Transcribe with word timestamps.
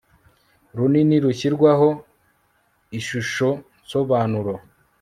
runini 0.77 1.17
rushyirwaho 1.25 1.89
ishushonsobanuro 2.99 4.53